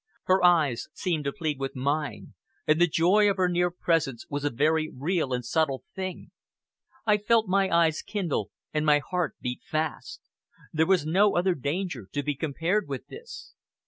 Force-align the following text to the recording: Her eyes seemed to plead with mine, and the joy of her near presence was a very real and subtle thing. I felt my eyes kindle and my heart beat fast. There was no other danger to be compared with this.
Her 0.23 0.43
eyes 0.43 0.87
seemed 0.93 1.25
to 1.25 1.31
plead 1.31 1.59
with 1.59 1.75
mine, 1.75 2.33
and 2.65 2.81
the 2.81 2.87
joy 2.87 3.29
of 3.29 3.37
her 3.37 3.47
near 3.47 3.69
presence 3.69 4.25
was 4.31 4.43
a 4.43 4.49
very 4.49 4.89
real 4.91 5.31
and 5.31 5.45
subtle 5.45 5.83
thing. 5.93 6.31
I 7.05 7.19
felt 7.19 7.47
my 7.47 7.69
eyes 7.69 8.01
kindle 8.01 8.49
and 8.73 8.83
my 8.83 8.97
heart 8.97 9.35
beat 9.41 9.61
fast. 9.61 10.21
There 10.73 10.87
was 10.87 11.05
no 11.05 11.35
other 11.35 11.53
danger 11.53 12.07
to 12.13 12.23
be 12.23 12.33
compared 12.33 12.87
with 12.87 13.09
this. 13.09 13.53